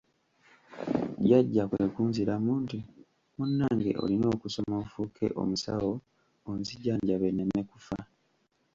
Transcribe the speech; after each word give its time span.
Jjajja 1.21 1.63
kwe 1.69 1.83
kunziramu 1.93 2.53
nti: 2.63 2.79
"Munnange 3.37 3.91
olina 4.03 4.27
okusoma 4.35 4.75
ofuuke 4.83 5.25
omusawo 5.41 5.91
onzijanjabe 6.49 7.27
nneme 7.31 7.61
kufa." 7.69 7.99